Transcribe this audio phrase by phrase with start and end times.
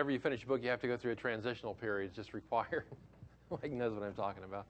[0.00, 2.06] whenever you finish a book, you have to go through a transitional period.
[2.06, 2.84] It's just required.
[3.50, 4.64] Mike knows what I'm talking about.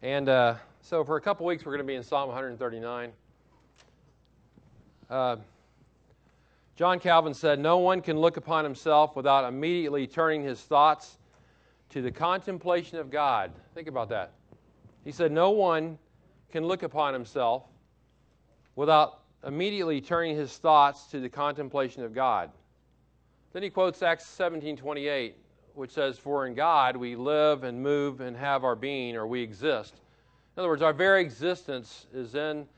[0.00, 3.12] And uh, so for a couple weeks, we're going to be in Psalm 139.
[5.10, 5.36] Uh,
[6.74, 11.18] John Calvin said, No one can look upon himself without immediately turning his thoughts
[11.90, 13.52] to the contemplation of God.
[13.74, 14.32] Think about that.
[15.04, 15.98] He said, No one
[16.50, 17.64] can look upon himself
[18.74, 22.50] without immediately turning his thoughts to the contemplation of God.
[23.54, 25.36] Then he quotes Acts 17:28,
[25.74, 29.40] which says, "For in God we live and move and have our being, or we
[29.40, 29.94] exist."
[30.56, 32.68] In other words, our very existence is in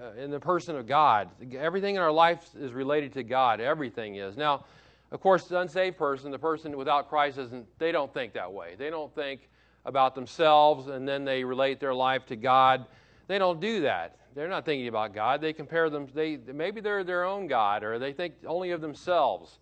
[0.00, 1.30] uh, in the person of God.
[1.56, 3.60] Everything in our life is related to God.
[3.60, 4.36] Everything is.
[4.36, 4.66] Now,
[5.10, 7.66] of course, the unsaved person, the person without Christ, isn't.
[7.78, 8.74] They don't think that way.
[8.76, 9.48] They don't think
[9.86, 12.86] about themselves and then they relate their life to God.
[13.26, 14.16] They don't do that.
[14.34, 15.40] They're not thinking about God.
[15.40, 16.08] They compare them.
[16.12, 19.60] They maybe they're their own God, or they think only of themselves,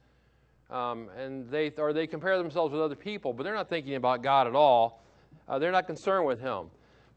[0.71, 3.33] um, and they or they compare themselves with other people.
[3.33, 5.03] But they're not thinking about God at all.
[5.49, 6.71] Uh, they're not concerned with Him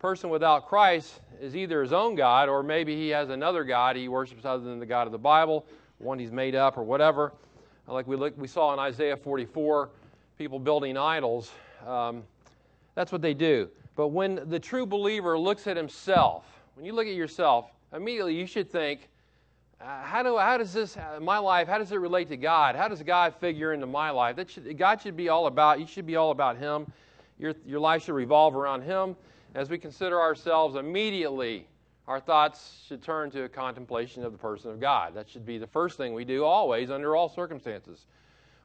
[0.05, 4.07] person without Christ is either his own God or maybe he has another God he
[4.07, 5.65] worships other than the God of the Bible,
[5.97, 7.33] one he's made up or whatever.
[7.87, 9.89] Like we, look, we saw in Isaiah 44,
[10.37, 11.51] people building idols.
[11.87, 12.21] Um,
[12.93, 13.67] that's what they do.
[13.95, 18.45] But when the true believer looks at himself, when you look at yourself, immediately you
[18.45, 19.09] should think,
[19.81, 22.75] uh, how, do, how does this, uh, my life, how does it relate to God?
[22.75, 24.35] How does God figure into my life?
[24.37, 26.91] That should, God should be all about, you should be all about Him.
[27.37, 29.15] Your, your life should revolve around Him.
[29.53, 31.67] As we consider ourselves immediately,
[32.07, 35.13] our thoughts should turn to a contemplation of the person of God.
[35.13, 38.05] That should be the first thing we do always, under all circumstances.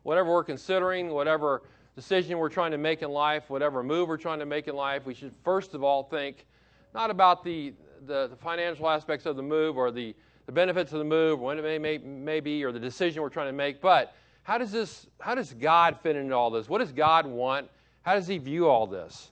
[0.05, 1.63] Whatever we're considering, whatever
[1.97, 5.07] decision we're trying to make in life, whatever move we're trying to make in life,
[5.07, 6.47] we should first of all think
[6.95, 7.73] not about the,
[8.07, 10.15] the, the financial aspects of the move or the,
[10.51, 13.29] the benefits of the move, when it may, may, may be, or the decision we're
[13.29, 16.69] trying to make, but how does this how does God fit into all this?
[16.69, 17.69] What does God want?
[18.03, 19.31] How does he view all this?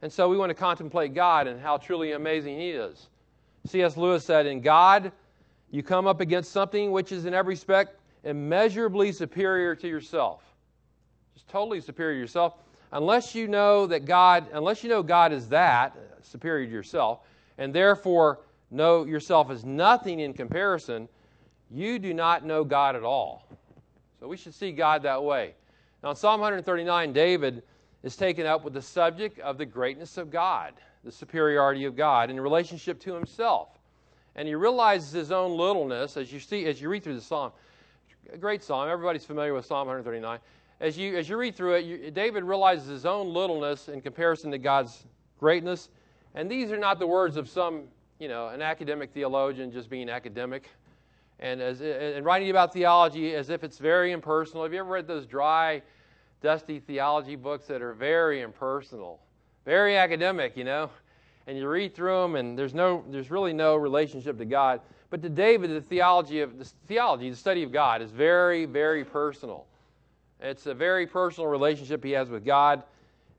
[0.00, 3.08] And so we want to contemplate God and how truly amazing He is.
[3.66, 3.98] C.S.
[3.98, 5.12] Lewis said, In God,
[5.70, 10.40] you come up against something which is in every respect immeasurably superior to yourself.
[11.34, 12.54] Just totally superior to yourself.
[12.90, 17.20] Unless you know that God, unless you know God is that, uh, superior to yourself,
[17.58, 18.38] and therefore
[18.74, 21.08] know yourself as nothing in comparison,
[21.70, 23.48] you do not know God at all.
[24.20, 25.54] So we should see God that way.
[26.02, 27.62] Now, in Psalm 139, David
[28.02, 32.30] is taken up with the subject of the greatness of God, the superiority of God
[32.30, 33.68] in relationship to himself.
[34.36, 37.52] And he realizes his own littleness as you see as you read through the psalm.
[38.32, 38.88] A great psalm.
[38.88, 40.38] Everybody's familiar with Psalm 139.
[40.80, 44.50] As you as you read through it, you, David realizes his own littleness in comparison
[44.50, 45.04] to God's
[45.38, 45.88] greatness.
[46.34, 47.84] And these are not the words of some,
[48.18, 50.68] you know, an academic theologian just being academic
[51.40, 54.62] and as and writing about theology as if it's very impersonal.
[54.62, 55.82] Have you ever read those dry
[56.44, 59.18] dusty theology books that are very impersonal,
[59.64, 60.90] very academic, you know.
[61.46, 64.80] And you read through them, and there's no, there's really no relationship to God.
[65.10, 69.04] But to David, the theology of the theology, the study of God, is very, very
[69.04, 69.66] personal.
[70.40, 72.82] It's a very personal relationship he has with God.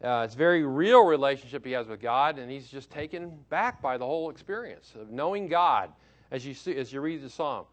[0.03, 3.81] Uh, it's a very real relationship he has with God, and he's just taken back
[3.81, 5.91] by the whole experience of knowing God
[6.31, 7.65] as you see, as you read the psalm.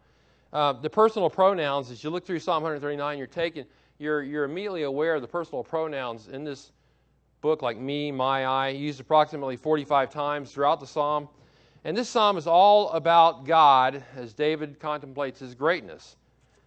[0.51, 3.65] Uh, the personal pronouns, as you look through Psalm 139, you're taken
[3.99, 6.71] you're, you're immediately aware of the personal pronouns in this
[7.41, 11.29] book, like me, my, I, used approximately 45 times throughout the psalm.
[11.83, 16.15] And this psalm is all about God as David contemplates his greatness.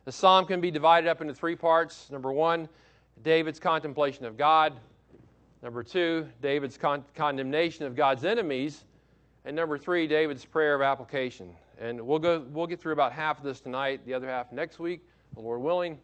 [0.04, 2.10] The psalm can be divided up into three parts.
[2.10, 2.68] Number one,
[3.22, 4.74] David's contemplation of God.
[5.66, 8.84] Number two, David's con- condemnation of God's enemies.
[9.44, 11.50] And number three, David's prayer of application.
[11.80, 14.78] And we'll, go, we'll get through about half of this tonight, the other half next
[14.78, 15.00] week,
[15.34, 15.98] the Lord willing.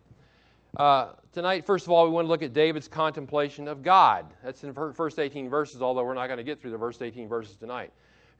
[0.77, 4.27] Uh, tonight, first of all, we want to look at David's contemplation of God.
[4.43, 7.01] That's in the first 18 verses, although we're not going to get through the first
[7.01, 7.93] 18 verses tonight.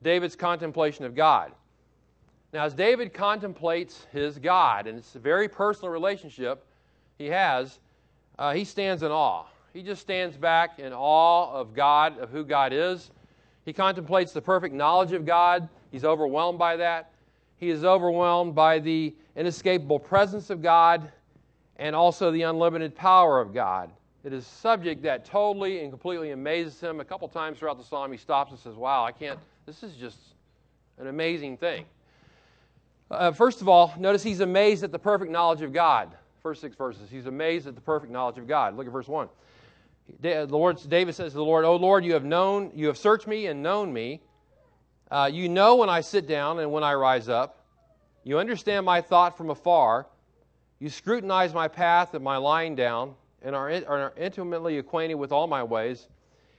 [0.03, 1.53] David's contemplation of God.
[2.53, 6.67] Now, as David contemplates his God, and it's a very personal relationship
[7.17, 7.79] he has,
[8.41, 9.45] uh, he stands in awe.
[9.73, 13.11] He just stands back in awe of God, of who God is.
[13.65, 15.69] He contemplates the perfect knowledge of God.
[15.91, 17.13] He's overwhelmed by that.
[17.57, 21.11] He is overwhelmed by the inescapable presence of God
[21.77, 23.91] and also the unlimited power of God.
[24.25, 27.01] It is a subject that totally and completely amazes him.
[27.01, 29.95] A couple times throughout the psalm, he stops and says, Wow, I can't, this is
[29.95, 30.19] just
[30.99, 31.85] an amazing thing.
[33.11, 36.11] Uh, first of all, notice he's amazed at the perfect knowledge of God.
[36.43, 37.11] First six verses.
[37.11, 38.77] He's amazed at the perfect knowledge of God.
[38.77, 39.29] Look at verse 1.
[40.21, 43.27] The Lord, David says to the Lord, O Lord, you have known, you have searched
[43.27, 44.21] me and known me.
[45.11, 47.65] Uh, you know when I sit down and when I rise up.
[48.25, 50.07] You understand my thought from afar.
[50.79, 55.47] You scrutinize my path and my lying down, and are, are intimately acquainted with all
[55.47, 56.09] my ways.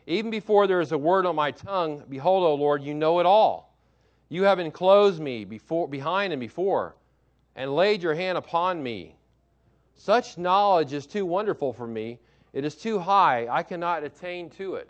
[0.07, 3.25] Even before there is a word on my tongue, behold, O Lord, you know it
[3.25, 3.75] all.
[4.30, 6.95] You have enclosed me before, behind and before,
[7.56, 9.16] and laid your hand upon me.
[9.95, 12.19] Such knowledge is too wonderful for me.
[12.54, 13.48] It is too high.
[13.50, 14.88] I cannot attain to it.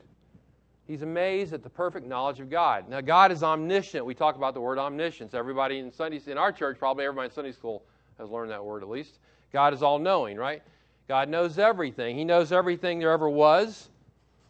[0.86, 2.89] He's amazed at the perfect knowledge of God.
[2.89, 4.06] Now, God is omniscient.
[4.06, 5.33] We talk about the word omniscience.
[5.33, 7.83] Everybody in Sunday, in our church, probably everybody in Sunday school
[8.19, 9.19] has learned that word at least.
[9.54, 10.62] God is all knowing, right?
[11.07, 12.18] God knows everything.
[12.18, 13.89] He knows everything there ever was,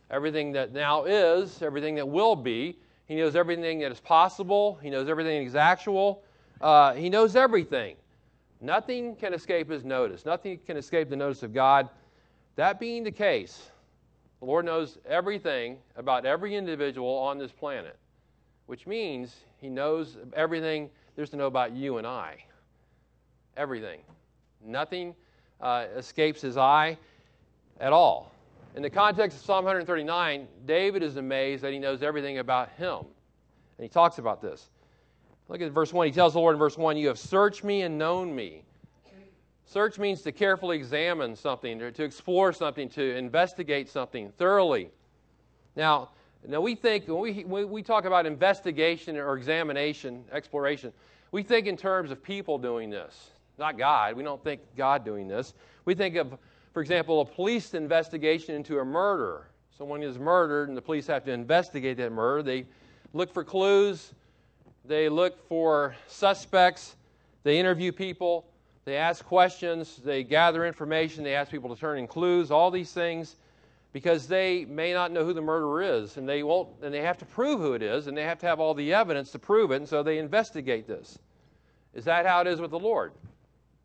[0.10, 2.78] everything that now is, everything that will be.
[3.06, 4.80] He knows everything that is possible.
[4.82, 6.24] He knows everything that is actual.
[6.62, 7.96] Uh, he knows everything.
[8.60, 10.26] Nothing can escape his notice.
[10.26, 11.90] Nothing can escape the notice of God.
[12.56, 13.70] That being the case,
[14.40, 17.98] the Lord knows everything about every individual on this planet,
[18.68, 22.44] which means He knows everything there's to know about you and I.
[23.58, 24.00] Everything.
[24.66, 25.16] Nothing
[25.62, 26.98] uh, escapes His eye
[27.80, 28.32] at all.
[28.76, 32.98] In the context of Psalm 139, David is amazed that he knows everything about him.
[33.78, 34.70] And he talks about this.
[35.48, 36.08] Look at verse 1.
[36.08, 38.64] He tells the Lord in verse 1 You have searched me and known me.
[39.66, 44.90] Search means to carefully examine something, to, explore something, to investigate something thoroughly.
[45.76, 46.10] Now,
[46.48, 50.92] now we think when we, when we talk about investigation or examination, exploration,
[51.32, 54.16] we think in terms of people doing this, not God.
[54.16, 55.54] We don't think God doing this.
[55.86, 56.38] We think of,
[56.74, 59.48] for example, a police investigation into a murder.
[59.76, 62.44] Someone is murdered, and the police have to investigate that murder.
[62.44, 62.66] They
[63.14, 64.14] look for clues,
[64.86, 66.96] they look for suspects,
[67.44, 68.46] they interview people,
[68.86, 72.92] they ask questions, they gather information, they ask people to turn in clues, all these
[72.92, 73.38] things,
[73.94, 77.18] because they may not know who the murderer is, and they won't, and they have
[77.20, 79.72] to prove who it is, and they have to have all the evidence to prove
[79.72, 81.20] it, and so they investigate this.
[81.94, 83.14] Is that how it is with the Lord?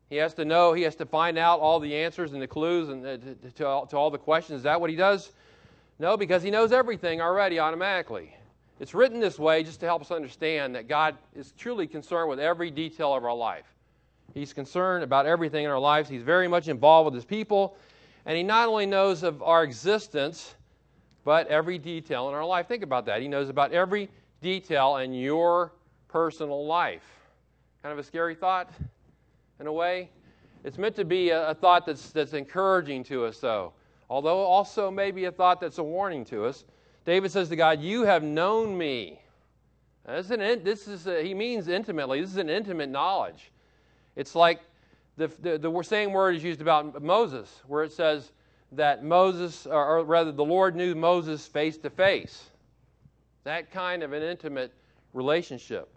[0.09, 2.89] He has to know, he has to find out all the answers and the clues
[2.89, 4.57] and uh, to, to, all, to all the questions.
[4.57, 5.31] Is that what he does?
[5.99, 8.35] No, because he knows everything already automatically.
[8.79, 12.39] It's written this way just to help us understand that God is truly concerned with
[12.39, 13.65] every detail of our life.
[14.33, 16.09] He's concerned about everything in our lives.
[16.09, 17.75] He's very much involved with his people.
[18.25, 20.55] And he not only knows of our existence,
[21.23, 22.67] but every detail in our life.
[22.67, 23.21] Think about that.
[23.21, 24.09] He knows about every
[24.41, 25.73] detail in your
[26.07, 27.03] personal life.
[27.81, 28.69] Kind of a scary thought,
[29.59, 30.09] in a way.
[30.63, 33.73] It's meant to be a, a thought that's, that's encouraging to us, though,
[34.09, 36.65] although also maybe a thought that's a warning to us.
[37.05, 39.21] David says to God, You have known me.
[40.05, 42.19] This is, an, this is a, he means intimately.
[42.19, 43.51] This is an intimate knowledge.
[44.19, 44.59] It's like
[45.15, 48.33] the, the, the same word is used about Moses, where it says
[48.73, 52.49] that Moses, or rather, the Lord knew Moses face to face.
[53.45, 54.73] That kind of an intimate
[55.13, 55.87] relationship.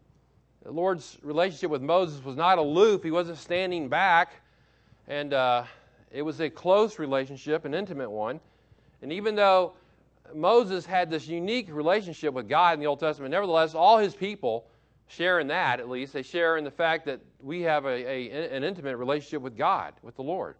[0.62, 4.34] The Lord's relationship with Moses was not aloof, he wasn't standing back,
[5.08, 5.64] and uh,
[6.12, 8.38] it was a close relationship, an intimate one.
[9.02, 9.72] And even though
[10.32, 14.64] Moses had this unique relationship with God in the Old Testament, nevertheless, all his people
[15.08, 16.12] share in that, at least.
[16.12, 19.94] They share in the fact that we have a, a an intimate relationship with God,
[20.02, 20.56] with the Lord.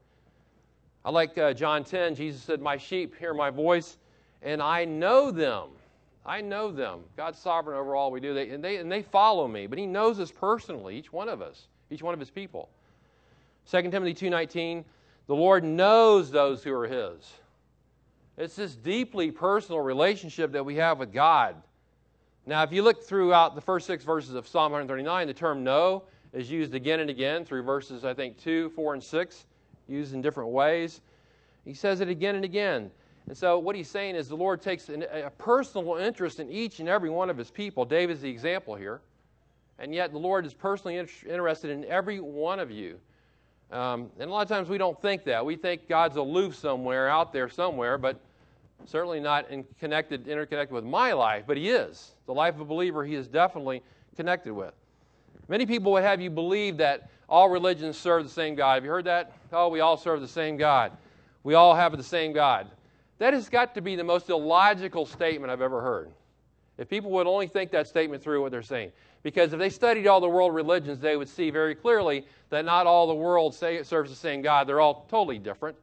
[1.05, 2.15] I like uh, John 10.
[2.15, 3.97] Jesus said, My sheep hear my voice,
[4.43, 5.71] and I know them.
[6.25, 7.01] I know them.
[7.17, 8.33] God's sovereign over all we do.
[8.35, 9.67] They, and, they, and they follow me.
[9.67, 12.69] But he knows us personally, each one of us, each one of his people.
[13.71, 14.85] 2 Timothy 2.19,
[15.27, 17.33] the Lord knows those who are his.
[18.37, 21.57] It's this deeply personal relationship that we have with God.
[22.45, 26.03] Now, if you look throughout the first six verses of Psalm 139, the term know
[26.33, 29.47] is used again and again through verses, I think, 2, 4, and 6,
[29.87, 31.03] used in different ways.
[31.65, 32.91] He says it again and again.
[33.29, 36.81] And so, what he's saying is the Lord takes an, a personal interest in each
[36.81, 37.85] and every one of his people.
[37.85, 39.01] David's the example here.
[39.79, 42.99] And yet, the Lord is personally inter- interested in every one of you.
[43.71, 45.47] Um, and a lot of times we don't think that.
[45.47, 48.21] We think God's aloof somewhere, out there somewhere, but
[48.87, 52.13] certainly not in connected, interconnected with my life, but he is.
[52.27, 53.83] The life of a believer, he is definitely
[54.17, 54.75] connected with.
[55.49, 58.75] Many people would have you believe that all religions serve the same God.
[58.75, 59.33] Have you heard that?
[59.53, 60.93] Oh, we all serve the same God.
[61.43, 62.69] We all have the same God.
[63.19, 66.11] That has got to be the most illogical statement I've ever heard.
[66.79, 68.93] If people would only think that statement through what they're saying.
[69.23, 72.87] Because if they studied all the world religions, they would see very clearly that not
[72.87, 74.67] all the world say, serves the same God.
[74.67, 75.77] They're all totally different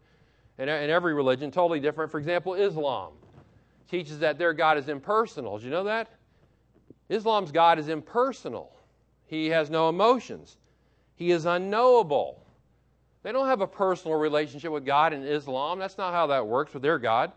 [0.67, 2.11] in, every religion, totally different.
[2.11, 3.13] For example, Islam
[3.89, 5.57] teaches that their God is impersonal.
[5.57, 6.09] Did you know that?
[7.09, 8.71] Islam's God is impersonal.
[9.25, 10.57] He has no emotions.
[11.15, 12.43] He is unknowable.
[13.23, 15.79] They don't have a personal relationship with God in Islam.
[15.79, 17.31] That's not how that works with their God.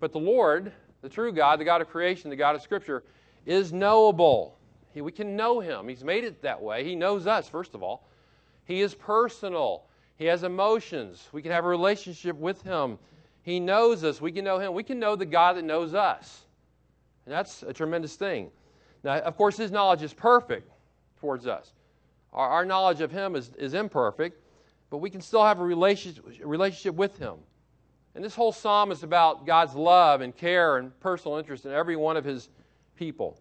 [0.00, 0.72] But the Lord,
[1.02, 3.02] the true God, the God of creation, the God of Scripture,
[3.44, 4.58] is knowable.
[4.92, 5.88] He, we can know Him.
[5.88, 6.84] He's made it that way.
[6.84, 8.08] He knows us, first of all.
[8.64, 9.84] He is personal.
[10.16, 11.28] He has emotions.
[11.32, 12.98] We can have a relationship with Him.
[13.42, 14.20] He knows us.
[14.20, 14.74] We can know Him.
[14.74, 16.42] We can know the God that knows us.
[17.26, 18.50] And that's a tremendous thing.
[19.04, 20.70] Now, of course, His knowledge is perfect
[21.20, 21.72] towards us.
[22.32, 24.40] Our, our knowledge of Him is, is imperfect,
[24.90, 27.34] but we can still have a relationship, relationship with Him.
[28.14, 31.96] And this whole psalm is about God's love and care and personal interest in every
[31.96, 32.48] one of His
[32.96, 33.38] people.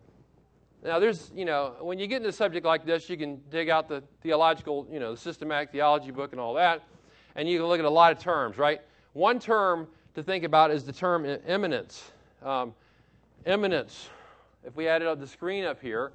[0.86, 3.70] Now, there's, you know, when you get into a subject like this, you can dig
[3.70, 6.84] out the theological, you know, the systematic theology book and all that,
[7.36, 8.82] and you can look at a lot of terms, right?
[9.13, 12.12] One term to think about is the term eminence.
[12.44, 12.75] Um,
[13.48, 14.10] immanence.
[14.63, 16.12] If we added up the screen up here,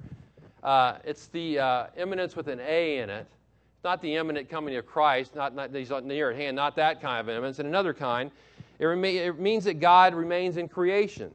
[0.63, 3.27] uh, it's the uh, immanence with an A in it.
[3.75, 7.01] It's not the imminent coming of Christ, not, not he's near at hand, not that
[7.01, 8.31] kind of eminence, And another kind,
[8.79, 11.33] it, rema- it means that God remains in creation.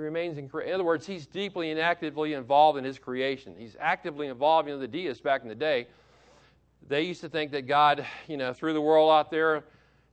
[0.00, 3.54] Remains in, in other words, he's deeply and actively involved in his creation.
[3.58, 4.68] He's actively involved.
[4.68, 5.86] You know, the deists back in the day,
[6.88, 9.64] they used to think that God, you know, threw the world out there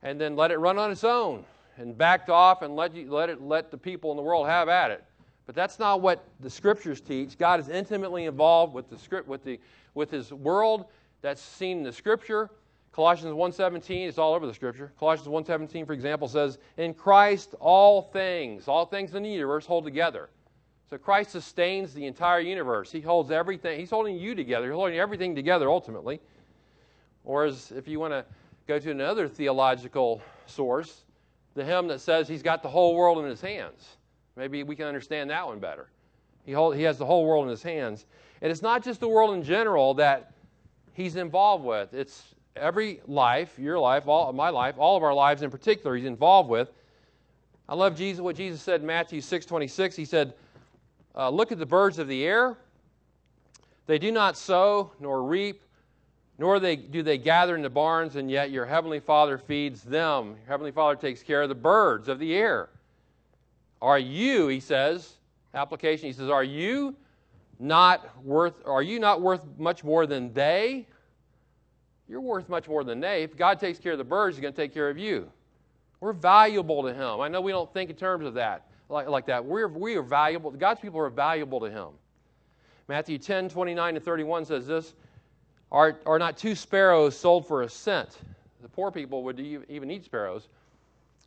[0.02, 1.44] and then let it run on its own
[1.76, 4.68] and backed off and let, you, let, it, let the people in the world have
[4.68, 5.04] at it.
[5.46, 7.38] But that's not what the scriptures teach.
[7.38, 9.58] God is intimately involved with the script, with the,
[9.94, 10.84] with His world.
[11.22, 12.50] That's seen in the Scripture.
[12.92, 14.92] Colossians 1.17, it's all over the Scripture.
[14.98, 19.84] Colossians 1.17, for example, says, In Christ all things, all things in the universe hold
[19.84, 20.30] together.
[20.90, 22.90] So Christ sustains the entire universe.
[22.90, 23.78] He holds everything.
[23.78, 24.66] He's holding you together.
[24.66, 26.18] He's holding everything together ultimately.
[27.24, 28.24] Or as if you want to
[28.66, 31.02] go to another theological source,
[31.54, 33.96] the hymn that says he's got the whole world in his hands.
[34.34, 35.88] Maybe we can understand that one better.
[36.46, 38.06] He, hold, he has the whole world in his hands.
[38.40, 40.32] And it's not just the world in general that
[40.94, 41.92] he's involved with.
[41.92, 46.06] It's every life, your life, all my life, all of our lives in particular, he's
[46.06, 46.70] involved with.
[47.68, 48.20] I love Jesus.
[48.20, 49.94] What Jesus said in Matthew six twenty six.
[49.96, 50.34] He said,
[51.14, 52.56] uh, "Look at the birds of the air.
[53.86, 55.62] They do not sow nor reap,
[56.38, 60.36] nor they, do they gather in the barns, and yet your heavenly Father feeds them.
[60.38, 62.68] Your heavenly Father takes care of the birds of the air.
[63.80, 65.14] Are you?" He says.
[65.54, 66.06] Application.
[66.06, 66.96] He says, "Are you?"
[67.60, 70.86] not worth are you not worth much more than they
[72.08, 73.22] you're worth much more than they.
[73.22, 75.30] If God takes care of the birds, He's going to take care of you.
[76.00, 77.20] We're valuable to Him.
[77.20, 79.44] I know we don't think in terms of that, like, like that.
[79.44, 80.50] We're, we are valuable.
[80.50, 81.88] God's people are valuable to Him.
[82.88, 84.94] Matthew 10, 29 to 31 says this
[85.70, 88.18] Are, are not two sparrows sold for a cent?
[88.62, 90.48] The poor people would even eat sparrows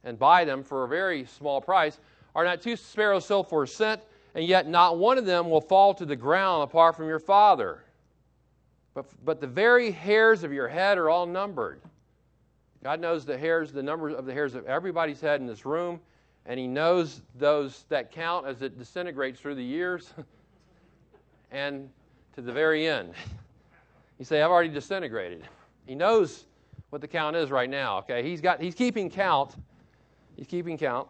[0.04, 2.00] and buy them for a very small price.
[2.36, 4.02] Are not two sparrows sold for a cent?
[4.34, 7.84] And yet not one of them will fall to the ground apart from your Father.
[8.94, 11.82] But, but the very hairs of your head are all numbered.
[12.84, 16.00] God knows the hairs, the number of the hairs of everybody's head in this room,
[16.46, 20.14] and He knows those that count as it disintegrates through the years
[21.52, 21.90] and
[22.36, 23.14] to the very end.
[24.20, 25.48] You say, I've already disintegrated.
[25.88, 26.46] He knows
[26.92, 28.22] what the count is right now, okay?
[28.22, 29.56] He's, got, he's keeping count.
[30.36, 31.08] He's keeping count.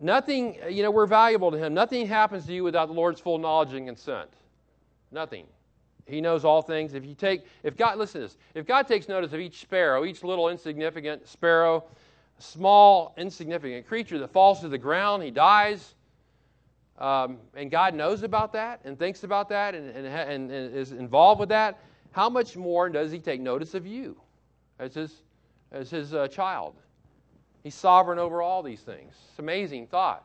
[0.00, 1.74] Nothing, you know, we're valuable to Him.
[1.74, 4.30] Nothing happens to you without the Lord's full knowledge and consent.
[5.12, 5.46] Nothing.
[6.08, 6.94] He knows all things.
[6.94, 10.04] If you take, if God, listen to this, if God takes notice of each sparrow,
[10.04, 11.84] each little insignificant sparrow,
[12.38, 15.94] small, insignificant creature that falls to the ground, he dies,
[16.98, 20.92] um, and God knows about that and thinks about that and, and, and, and is
[20.92, 21.78] involved with that,
[22.12, 24.20] how much more does he take notice of you
[24.78, 25.22] as his,
[25.70, 26.74] as his uh, child?
[27.62, 29.14] He's sovereign over all these things.
[29.30, 30.24] It's amazing thought.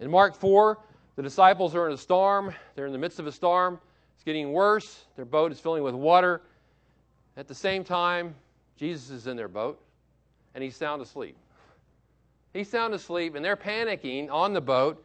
[0.00, 0.78] In Mark 4,
[1.16, 2.52] the disciples are in a storm.
[2.74, 3.78] They're in the midst of a storm.
[4.22, 5.06] It's getting worse.
[5.16, 6.42] Their boat is filling with water.
[7.36, 8.36] At the same time,
[8.76, 9.82] Jesus is in their boat
[10.54, 11.36] and he's sound asleep.
[12.52, 15.04] He's sound asleep and they're panicking on the boat.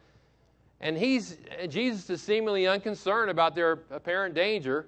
[0.80, 1.36] And he's,
[1.68, 4.86] Jesus is seemingly unconcerned about their apparent danger.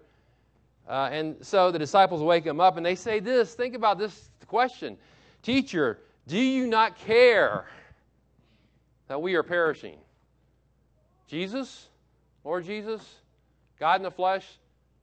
[0.89, 4.31] Uh, and so the disciples wake him up and they say this think about this
[4.47, 4.97] question
[5.43, 7.65] Teacher, do you not care
[9.09, 9.99] that we are perishing?
[11.27, 11.89] Jesus,
[12.45, 13.20] Lord Jesus,
[13.81, 14.47] God in the flesh,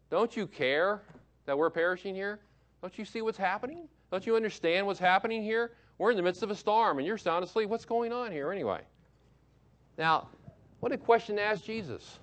[0.10, 1.02] don't you care
[1.46, 2.40] that we're perishing here?
[2.82, 3.90] Don't you see what's happening?
[4.12, 5.72] Don't you understand what's happening here?
[5.98, 7.70] We're in the midst of a storm and you're sound asleep.
[7.70, 8.82] What's going on here anyway?
[9.98, 10.30] Now,
[10.80, 12.20] what a question to ask Jesus.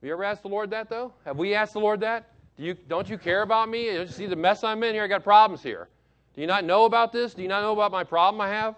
[0.00, 1.14] Have you ever asked the Lord that though?
[1.24, 2.28] Have we asked the Lord that?
[2.58, 3.86] Do you, don't you care about me?
[3.86, 5.04] Don't you see the mess I'm in here?
[5.04, 5.88] I got problems here.
[6.34, 7.32] Do you not know about this?
[7.32, 8.76] Do you not know about my problem I have?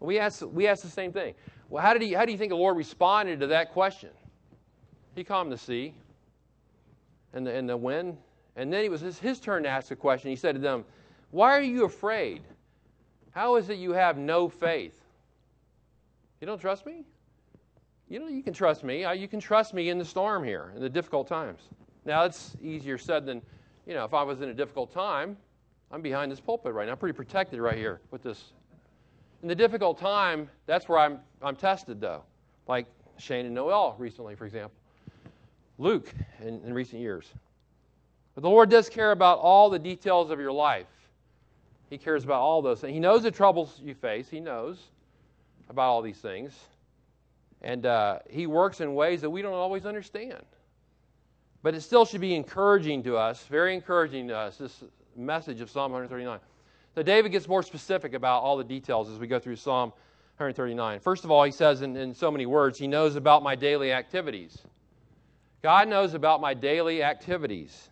[0.00, 1.34] We ask, we ask the same thing.
[1.68, 4.10] Well, how, did he, how do you think the Lord responded to that question?
[5.14, 5.94] He calmed the sea
[7.32, 8.16] and the, and the wind.
[8.56, 10.30] And then it was his, his turn to ask a question.
[10.30, 10.84] He said to them,
[11.30, 12.42] Why are you afraid?
[13.30, 15.00] How is it you have no faith?
[16.40, 17.04] You don't trust me?
[18.08, 19.06] You know, you can trust me.
[19.18, 21.60] You can trust me in the storm here, in the difficult times.
[22.04, 23.40] Now, it's easier said than,
[23.86, 25.36] you know, if I was in a difficult time,
[25.90, 26.92] I'm behind this pulpit right now.
[26.92, 28.52] I'm pretty protected right here with this.
[29.42, 32.22] In the difficult time, that's where I'm, I'm tested, though.
[32.66, 34.72] Like Shane and Noel recently, for example.
[35.82, 37.26] Luke in, in recent years.
[38.34, 40.86] But the Lord does care about all the details of your life.
[41.90, 42.94] He cares about all those things.
[42.94, 44.28] He knows the troubles you face.
[44.30, 44.78] He knows
[45.68, 46.58] about all these things.
[47.60, 50.44] And uh, He works in ways that we don't always understand.
[51.62, 54.82] But it still should be encouraging to us, very encouraging to us, this
[55.14, 56.40] message of Psalm 139.
[56.94, 59.90] So David gets more specific about all the details as we go through Psalm
[60.38, 61.00] 139.
[61.00, 63.92] First of all, he says in, in so many words, He knows about my daily
[63.92, 64.58] activities.
[65.62, 67.88] God knows about my daily activities.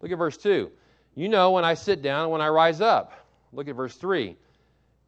[0.00, 0.70] Look at verse 2.
[1.14, 3.12] You know when I sit down and when I rise up.
[3.52, 4.34] Look at verse 3.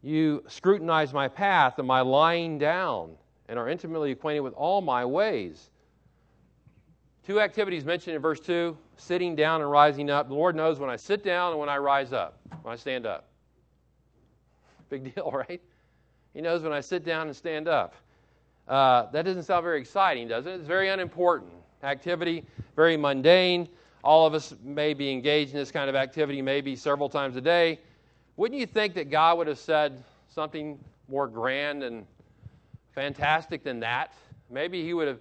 [0.02, 3.12] You scrutinize my path and my lying down
[3.48, 5.70] and are intimately acquainted with all my ways.
[7.26, 10.28] Two activities mentioned in verse 2 sitting down and rising up.
[10.28, 13.06] The Lord knows when I sit down and when I rise up, when I stand
[13.06, 13.28] up.
[14.90, 15.62] Big deal, right?
[16.34, 17.94] He knows when I sit down and stand up.
[18.68, 20.50] Uh, that doesn't sound very exciting, does it?
[20.50, 21.50] It's very unimportant
[21.84, 22.44] activity,
[22.76, 23.68] very mundane.
[24.02, 27.40] All of us may be engaged in this kind of activity maybe several times a
[27.40, 27.78] day.
[28.36, 32.06] Wouldn't you think that God would have said something more grand and
[32.94, 34.12] fantastic than that?
[34.50, 35.18] Maybe He would have,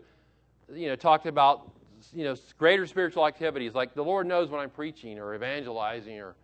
[0.74, 1.72] you know, talked about,
[2.14, 6.36] you know, greater spiritual activities like the Lord knows when I'm preaching or evangelizing or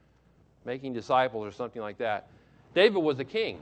[0.65, 2.27] making disciples or something like that.
[2.73, 3.59] David was a king.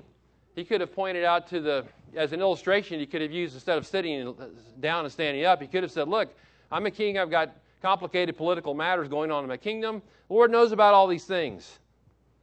[0.58, 1.86] He could have pointed out to the,
[2.16, 4.36] as an illustration, he could have used instead of sitting
[4.80, 6.36] down and standing up, he could have said, Look,
[6.72, 10.02] I'm a king, I've got complicated political matters going on in my kingdom.
[10.28, 11.78] The Lord knows about all these things.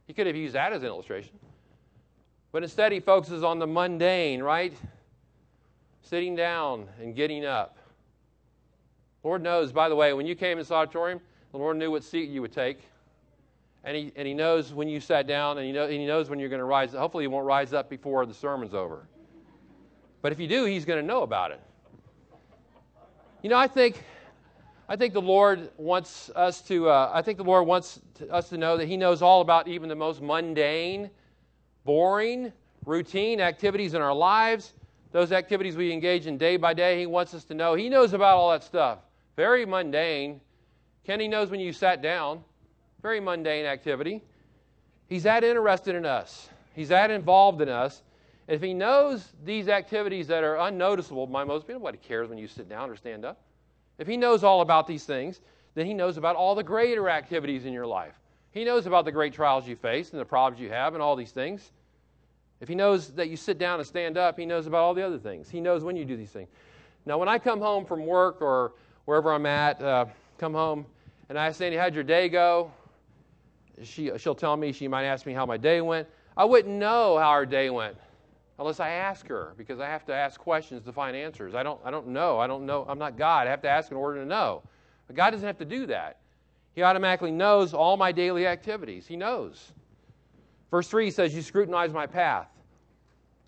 [0.07, 1.37] He could have used that as an illustration.
[2.53, 4.73] But instead, he focuses on the mundane, right?
[6.01, 7.77] Sitting down and getting up.
[9.25, 11.19] Lord knows, by the way, when you came in this auditorium,
[11.51, 12.79] the Lord knew what seat you would take.
[13.85, 16.27] And he, and he knows when you sat down, and he, know, and he knows
[16.27, 16.93] when you're going to rise.
[16.93, 19.07] Hopefully, you won't rise up before the sermon's over.
[20.23, 21.61] But if you do, he's going to know about it.
[23.43, 24.03] You know, I think,
[24.89, 26.89] I think the Lord wants us to.
[26.89, 29.67] Uh, I think the Lord wants to, us to know that He knows all about
[29.67, 31.11] even the most mundane,
[31.83, 32.51] boring,
[32.87, 34.73] routine activities in our lives.
[35.11, 36.99] Those activities we engage in day by day.
[36.99, 38.97] He wants us to know He knows about all that stuff.
[39.35, 40.41] Very mundane.
[41.05, 42.43] Kenny knows when you sat down.
[43.05, 44.19] Very mundane activity.
[45.05, 46.49] He's that interested in us.
[46.73, 48.01] He's that involved in us.
[48.47, 52.47] If he knows these activities that are unnoticeable by most people, nobody cares when you
[52.47, 53.39] sit down or stand up.
[53.99, 55.41] If he knows all about these things,
[55.75, 58.15] then he knows about all the greater activities in your life.
[58.49, 61.15] He knows about the great trials you face and the problems you have and all
[61.15, 61.73] these things.
[62.59, 65.05] If he knows that you sit down and stand up, he knows about all the
[65.05, 65.47] other things.
[65.47, 66.49] He knows when you do these things.
[67.05, 68.71] Now, when I come home from work or
[69.05, 70.05] wherever I'm at, uh,
[70.39, 70.87] come home
[71.29, 72.71] and I Sandy, how'd your day go?
[73.83, 76.07] She, she'll tell me, she might ask me how my day went.
[76.37, 77.97] I wouldn't know how our day went
[78.59, 81.55] unless I ask her because I have to ask questions to find answers.
[81.55, 82.39] I don't, I don't know.
[82.39, 82.85] I don't know.
[82.87, 83.47] I'm not God.
[83.47, 84.63] I have to ask in order to know.
[85.07, 86.19] But God doesn't have to do that.
[86.73, 89.07] He automatically knows all my daily activities.
[89.07, 89.71] He knows.
[90.71, 92.47] Verse 3 says, You scrutinize my path.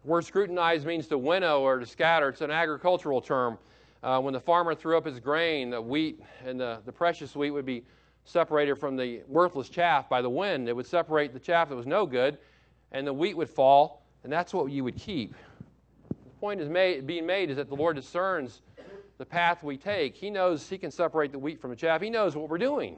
[0.04, 2.30] The word scrutinize means to winnow or to scatter.
[2.30, 3.58] It's an agricultural term.
[4.04, 7.52] Uh, when the farmer threw up his grain, the wheat and the, the precious wheat
[7.52, 7.84] would be
[8.28, 10.70] separated from the worthless chaff by the wind.
[10.70, 12.38] It would separate the chaff that was no good,
[12.92, 15.34] and the wheat would fall and that's what you would keep.
[16.10, 18.62] The point is made, being made is that the Lord discerns
[19.18, 20.18] the path we take.
[20.18, 22.02] He knows He can separate the wheat from the chaff.
[22.02, 22.98] He knows what we're doing.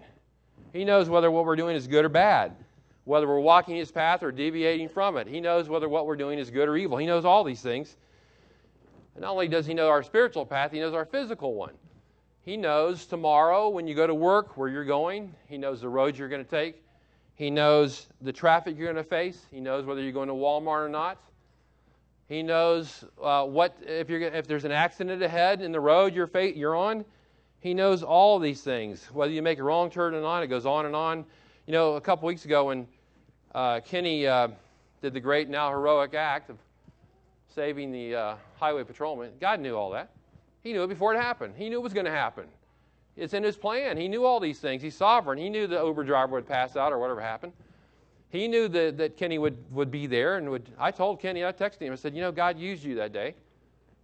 [0.74, 2.56] He knows whether what we're doing is good or bad,
[3.04, 5.28] whether we're walking His path or deviating from it.
[5.28, 6.98] He knows whether what we're doing is good or evil.
[6.98, 7.96] He knows all these things.
[9.14, 11.74] And not only does He know our spiritual path, He knows our physical one.
[12.50, 16.18] He knows tomorrow when you go to work where you're going, He knows the roads
[16.18, 16.82] you're going to take.
[17.36, 19.46] He knows the traffic you're going to face.
[19.52, 21.20] He knows whether you're going to Walmart or not.
[22.28, 26.26] He knows uh, what if you're if there's an accident ahead in the road you're
[26.26, 27.06] fa- you're on.
[27.60, 29.08] He knows all these things.
[29.14, 31.26] Whether you make a wrong turn or not, it goes on and on.
[31.68, 32.88] You know, a couple weeks ago when
[33.54, 34.48] uh, Kenny uh,
[35.04, 36.58] did the great now heroic act of
[37.54, 40.10] saving the uh, highway patrolman, God knew all that.
[40.62, 41.56] He knew it before it happened.
[41.58, 42.46] He knew it was going to happen.
[43.16, 43.98] It's in his plan.
[43.98, 44.82] He knew all these things.
[44.82, 45.38] He's sovereign.
[45.38, 47.54] He knew the Uber driver would pass out or whatever happened.
[48.30, 51.52] He knew that, that Kenny would, would be there and would I told Kenny, I
[51.52, 53.36] texted him, I said, you know, God used you that day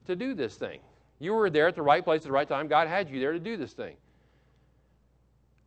[0.08, 0.80] to do this thing.
[1.20, 2.68] You were there at the right place at the right time.
[2.68, 3.96] God had you there to do this thing.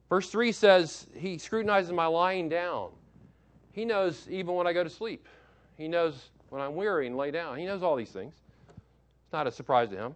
[0.08, 2.90] Verse 3 says, He scrutinizes my lying down.
[3.72, 5.26] He knows even when I go to sleep.
[5.76, 7.56] He knows when I'm weary and lay down.
[7.56, 8.34] He knows all these things.
[9.24, 10.14] It's not a surprise to him.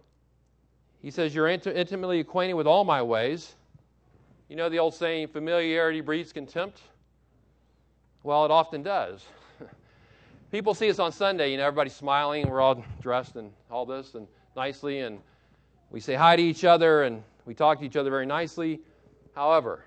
[1.03, 3.53] He says, You're int- intimately acquainted with all my ways.
[4.47, 6.81] You know the old saying, familiarity breeds contempt?
[8.23, 9.23] Well, it often does.
[10.51, 14.15] People see us on Sunday, you know, everybody's smiling, we're all dressed and all this
[14.15, 15.19] and nicely, and
[15.91, 18.79] we say hi to each other and we talk to each other very nicely.
[19.35, 19.83] However,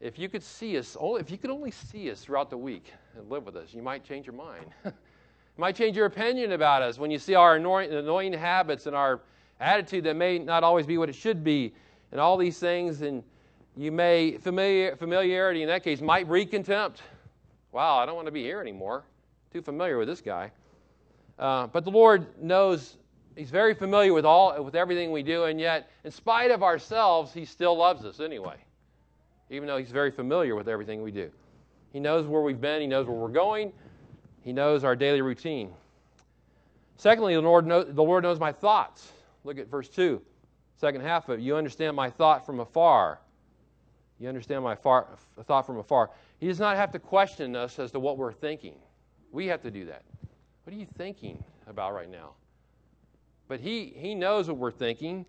[0.00, 3.28] if you could see us, if you could only see us throughout the week and
[3.28, 4.66] live with us, you might change your mind.
[4.84, 4.92] you
[5.58, 9.20] might change your opinion about us when you see our annoying, annoying habits and our
[9.60, 11.74] attitude that may not always be what it should be,
[12.12, 13.22] and all these things, and
[13.76, 17.02] you may familiar, familiarity in that case might breed contempt.
[17.72, 19.04] Wow, I don't want to be here anymore.
[19.52, 20.50] Too familiar with this guy.
[21.38, 22.96] Uh, but the Lord knows
[23.36, 27.32] He's very familiar with all with everything we do, and yet, in spite of ourselves,
[27.32, 28.56] He still loves us anyway.
[29.48, 31.30] Even though He's very familiar with everything we do.
[31.92, 33.72] He knows where we've been, He knows where we're going,
[34.42, 35.70] He knows our daily routine.
[36.96, 39.12] Secondly, the Lord, know, the Lord knows my thoughts.
[39.48, 40.20] Look at verse 2,
[40.76, 41.42] second half of it.
[41.42, 43.18] You understand my thought from afar.
[44.20, 45.06] You understand my far,
[45.44, 46.10] thought from afar.
[46.38, 48.74] He does not have to question us as to what we're thinking.
[49.32, 50.02] We have to do that.
[50.64, 52.32] What are you thinking about right now?
[53.48, 55.24] But he, he knows what we're thinking.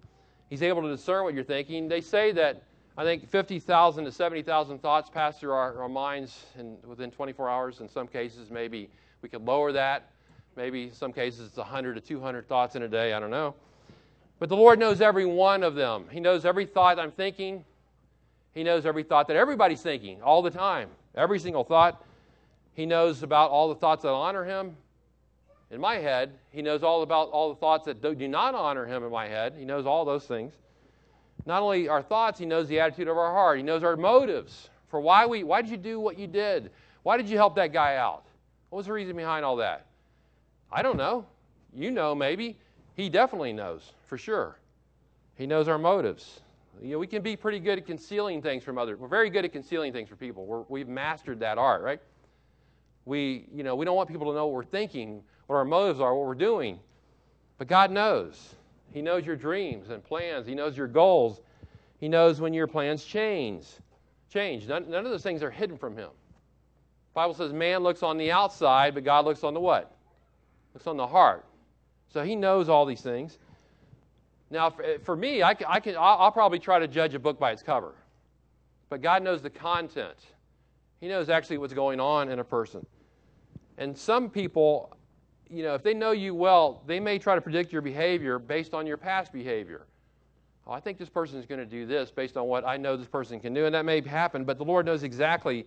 [0.49, 1.87] He's able to discern what you're thinking.
[1.87, 2.63] They say that
[2.97, 7.79] I think 50,000 to 70,000 thoughts pass through our, our minds in, within 24 hours.
[7.79, 8.89] In some cases, maybe
[9.21, 10.11] we could lower that.
[10.57, 13.13] Maybe in some cases it's 100 to 200 thoughts in a day.
[13.13, 13.55] I don't know.
[14.39, 16.05] But the Lord knows every one of them.
[16.09, 17.65] He knows every thought I'm thinking.
[18.53, 20.89] He knows every thought that everybody's thinking all the time.
[21.15, 22.03] Every single thought.
[22.73, 24.75] He knows about all the thoughts that honor Him
[25.71, 26.33] in my head.
[26.51, 29.53] He knows all about all the thoughts that do not honor him in my head.
[29.57, 30.53] He knows all those things.
[31.45, 33.57] Not only our thoughts, he knows the attitude of our heart.
[33.57, 36.71] He knows our motives for why we why did you do what you did?
[37.03, 38.23] Why did you help that guy out?
[38.69, 39.85] What was the reason behind all that?
[40.71, 41.25] I don't know.
[41.73, 42.57] You know maybe.
[42.99, 44.59] He definitely knows, for sure.
[45.35, 46.41] He knows our motives.
[46.81, 48.99] You know, we can be pretty good at concealing things from others.
[48.99, 50.45] We're very good at concealing things from people.
[50.45, 52.01] We're, we've mastered that art, right?
[53.05, 56.01] We, you know, we don't want people to know what we're thinking what our motives
[56.01, 56.77] are, what we're doing.
[57.57, 58.55] But God knows.
[58.91, 60.45] He knows your dreams and plans.
[60.45, 61.39] He knows your goals.
[62.01, 63.65] He knows when your plans change.
[64.29, 64.67] Change.
[64.67, 66.09] None, none of those things are hidden from him.
[66.09, 69.95] The Bible says man looks on the outside, but God looks on the what?
[70.73, 71.45] Looks on the heart.
[72.11, 73.37] So he knows all these things.
[74.49, 77.61] Now, for, me, I, can, I'll, I'll probably try to judge a book by its
[77.61, 77.93] cover.
[78.89, 80.17] But God knows the content.
[80.99, 82.85] He knows actually what's going on in a person.
[83.77, 84.97] And some people
[85.49, 88.73] you know, if they know you well, they may try to predict your behavior based
[88.73, 89.87] on your past behavior.
[90.67, 92.95] Oh, I think this person is going to do this based on what I know
[92.95, 95.65] this person can do, and that may happen, but the Lord knows exactly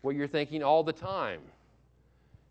[0.00, 1.40] what you're thinking all the time.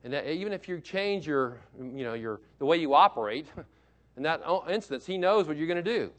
[0.03, 3.47] And even if you change your, you know, your, the way you operate,
[4.17, 6.11] in that instance, He knows what you're going to do.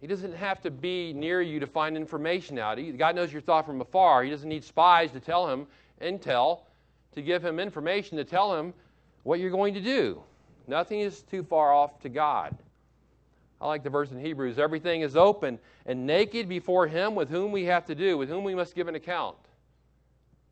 [0.00, 2.76] He doesn't have to be near you to find information out.
[2.76, 4.24] He, God knows your thought from afar.
[4.24, 5.66] He doesn't need spies to tell him,
[6.02, 6.62] intel,
[7.14, 8.74] to give him information to tell him
[9.22, 10.20] what you're going to do.
[10.66, 12.56] Nothing is too far off to God.
[13.60, 17.52] I like the verse in Hebrews everything is open and naked before Him with whom
[17.52, 19.36] we have to do, with whom we must give an account.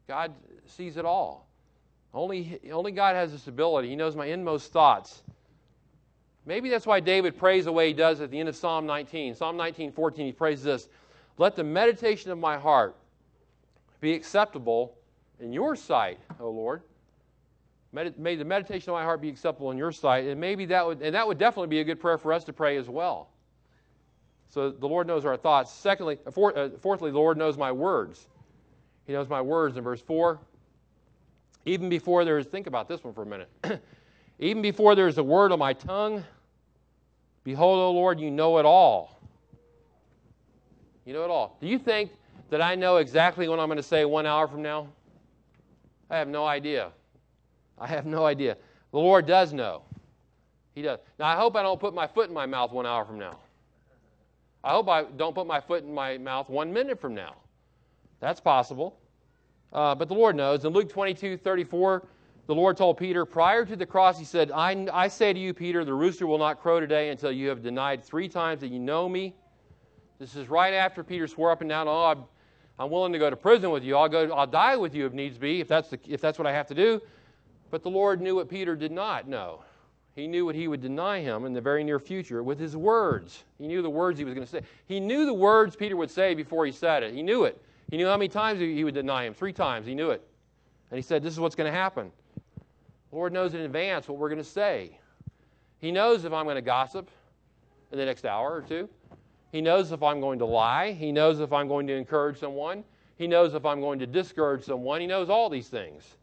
[0.07, 0.33] God
[0.67, 1.49] sees it all.
[2.13, 3.89] Only, only God has this ability.
[3.89, 5.23] He knows my inmost thoughts.
[6.45, 9.35] Maybe that's why David prays the way he does at the end of Psalm 19.
[9.35, 10.89] Psalm 19, 14, he prays this
[11.39, 12.97] Let the meditation of my heart
[14.01, 14.97] be acceptable
[15.39, 16.83] in your sight, O Lord,
[17.93, 20.27] May the meditation of my heart be acceptable in your sight.
[20.27, 22.53] And maybe that would, and that would definitely be a good prayer for us to
[22.53, 23.31] pray as well.
[24.49, 25.73] So the Lord knows our thoughts.
[25.73, 28.29] Secondly, uh, fourthly, the Lord knows my words.
[29.07, 30.39] He knows my words in verse 4.
[31.65, 33.49] Even before there's, think about this one for a minute.
[34.39, 36.25] Even before there's a word on my tongue,
[37.45, 39.21] behold, O Lord, you know it all.
[41.05, 41.59] You know it all.
[41.61, 42.11] Do you think
[42.51, 44.89] that I know exactly what I'm going to say one hour from now?
[46.09, 46.91] I have no idea.
[47.79, 48.57] I have no idea.
[48.93, 49.83] The Lord does know.
[50.75, 50.99] He does.
[51.19, 53.39] Now, I hope I don't put my foot in my mouth one hour from now.
[54.63, 57.37] I hope I don't put my foot in my mouth one minute from now.
[58.21, 59.00] That's possible.
[59.73, 60.65] Uh, but the Lord knows.
[60.65, 62.07] In Luke 22 34,
[62.47, 65.55] the Lord told Peter, prior to the cross, He said, I, I say to you,
[65.55, 68.81] Peter, the rooster will not crow today until you have denied three times that you
[68.81, 69.35] know me.
[70.19, 72.27] This is right after Peter swore up and down, Oh,
[72.79, 73.97] I'm, willing to go to prison with you.
[73.97, 76.47] I'll, go, I'll die with you if needs be, if that's, the, if that's what
[76.47, 77.01] I have to do.
[77.71, 79.63] But the Lord knew what Peter did not know.
[80.17, 83.45] He knew what he would deny him in the very near future with his words.
[83.59, 84.63] He knew the words he was going to say.
[84.87, 87.15] He knew the words Peter would say before he said it.
[87.15, 87.63] He knew it.
[87.91, 89.35] He knew how many times he would deny him.
[89.35, 89.87] Three times.
[89.87, 90.23] He knew it.
[90.91, 92.11] And he said, This is what's going to happen.
[93.11, 94.99] The Lord knows in advance what we're going to say.
[95.79, 97.11] He knows if I'm going to gossip
[97.91, 98.89] in the next hour or two.
[99.51, 100.93] He knows if I'm going to lie.
[100.93, 102.85] He knows if I'm going to encourage someone.
[103.17, 105.01] He knows if I'm going to discourage someone.
[105.01, 106.17] He knows all these things.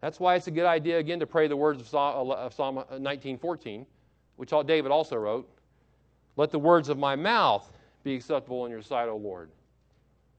[0.00, 3.86] That's why it's a good idea, again, to pray the words of Psalm 1914,
[4.36, 5.48] which David also wrote.
[6.36, 7.70] Let the words of my mouth
[8.04, 9.50] be acceptable in your sight, O Lord.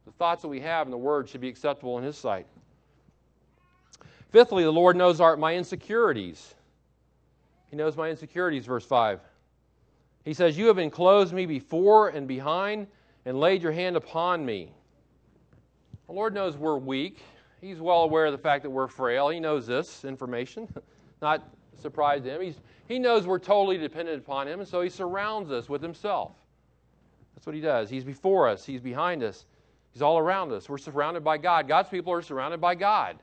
[0.05, 2.47] The thoughts that we have in the word should be acceptable in his sight.
[4.31, 6.53] Fifthly, the Lord knows our, my insecurities.
[7.69, 9.19] He knows my insecurities, verse 5.
[10.23, 12.87] He says, You have enclosed me before and behind
[13.25, 14.71] and laid your hand upon me.
[16.07, 17.19] The Lord knows we're weak.
[17.61, 19.29] He's well aware of the fact that we're frail.
[19.29, 20.67] He knows this information.
[21.21, 21.47] Not
[21.79, 22.41] surprised him.
[22.41, 26.31] He's, he knows we're totally dependent upon him, and so he surrounds us with himself.
[27.35, 27.89] That's what he does.
[27.89, 29.45] He's before us, he's behind us,
[29.93, 30.69] he's all around us.
[30.69, 31.67] We're surrounded by God.
[31.67, 33.17] God's people are surrounded by God.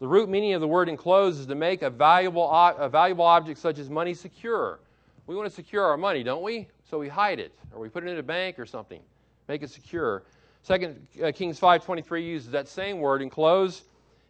[0.00, 3.58] The root meaning of the word enclosed is to make a valuable, a valuable object
[3.58, 4.78] such as money secure.
[5.26, 6.68] We want to secure our money, don't we?
[6.88, 9.00] So we hide it, or we put it in a bank or something,
[9.48, 10.22] make it secure.
[10.62, 13.84] Second uh, Kings 5:23 uses that same word, enclose,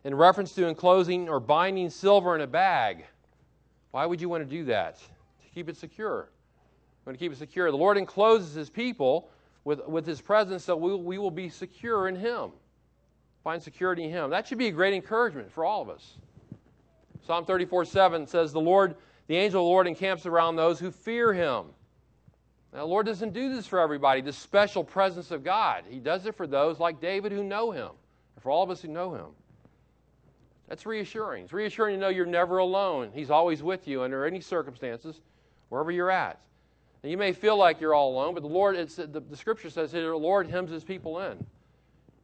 [0.05, 3.05] in reference to enclosing or binding silver in a bag.
[3.91, 4.99] Why would you want to do that?
[4.99, 6.31] To keep it secure.
[7.05, 7.71] We want to keep it secure.
[7.71, 9.31] The Lord encloses His people
[9.69, 12.53] with, with His presence so we, we will be secure in Him.
[13.45, 14.31] Find security in Him.
[14.31, 16.15] That should be a great encouragement for all of us.
[17.27, 20.91] Psalm 34 7 says, The Lord, the angel of the Lord encamps around those who
[20.91, 21.67] fear Him.
[22.73, 25.85] Now, the Lord doesn't do this for everybody, this special presence of God.
[25.87, 27.91] He does it for those like David who know Him,
[28.37, 29.27] and for all of us who know Him.
[30.67, 31.45] That's reassuring.
[31.45, 33.11] It's reassuring to know you're never alone.
[33.13, 35.21] He's always with you under any circumstances,
[35.69, 36.41] wherever you're at.
[37.03, 39.93] And you may feel like you're all alone, but the Lord, the, the scripture says
[39.93, 41.45] here, the Lord hems his people in.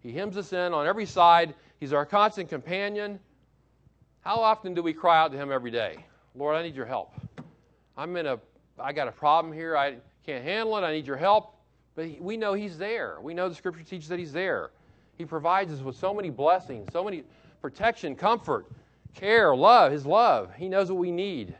[0.03, 1.55] He hems us in on every side.
[1.79, 3.21] He's our constant companion.
[4.21, 6.05] How often do we cry out to him every day?
[6.35, 7.15] Lord, I need your help.
[7.97, 8.39] I'm in a,
[8.79, 9.77] I got a problem here.
[9.77, 10.83] I can't handle it.
[10.83, 11.55] I need your help.
[11.95, 13.19] But we know he's there.
[13.23, 14.71] We know the scripture teaches that he's there.
[15.17, 17.23] He provides us with so many blessings, so many
[17.63, 18.67] protection, comfort,
[19.15, 20.51] care, love, his love.
[20.57, 21.55] He knows what we need.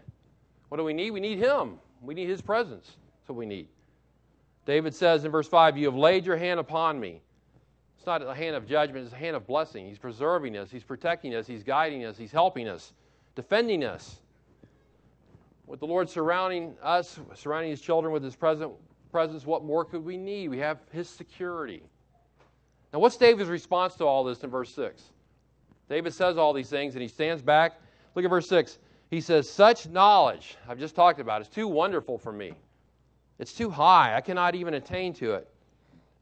[0.69, 1.13] What do we need?
[1.13, 1.79] We need him.
[2.03, 2.97] We need his presence.
[3.25, 3.69] That's what we need.
[4.67, 7.23] David says in verse 5, You have laid your hand upon me.
[7.97, 9.89] It's not a hand of judgment, it's a hand of blessing.
[9.89, 12.93] He's preserving us, He's protecting us, He's guiding us, He's helping us,
[13.35, 14.21] defending us.
[15.67, 18.73] With the Lord surrounding us, surrounding His children with His present,
[19.11, 20.49] presence, what more could we need?
[20.49, 21.83] We have His security.
[22.93, 25.03] Now, what's David's response to all this in verse 6?
[25.89, 27.81] David says all these things and he stands back.
[28.15, 28.79] Look at verse 6.
[29.11, 32.53] He says, Such knowledge, I've just talked about, is too wonderful for me.
[33.39, 34.15] It's too high.
[34.17, 35.49] I cannot even attain to it.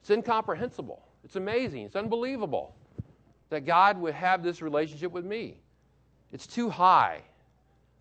[0.01, 1.03] It's incomprehensible.
[1.25, 1.83] It's amazing.
[1.83, 2.75] It's unbelievable
[3.51, 5.61] that God would have this relationship with me.
[6.33, 7.21] It's too high.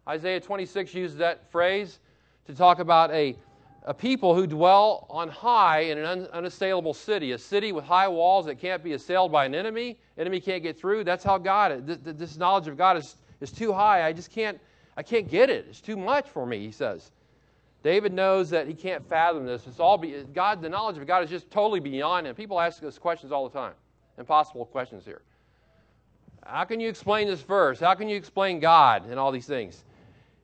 [0.08, 2.00] Isaiah 26 uses that phrase
[2.48, 3.36] to talk about a,
[3.84, 8.08] a people who dwell on high in an un, unassailable city, a city with high
[8.08, 10.00] walls that can't be assailed by an enemy.
[10.18, 11.04] Enemy can't get through.
[11.04, 14.08] That's how God, this, this knowledge of God is, is too high.
[14.08, 14.60] I just can't,
[14.98, 15.68] I can't get it.
[15.70, 17.12] It's too much for me, he says.
[17.84, 19.66] David knows that he can't fathom this.
[19.66, 20.62] It's all be, God.
[20.62, 22.36] The knowledge of God is just totally beyond him.
[22.36, 23.74] People ask us questions all the time,
[24.18, 25.22] impossible questions here.
[26.46, 27.80] How can you explain this verse?
[27.80, 29.84] How can you explain God and all these things?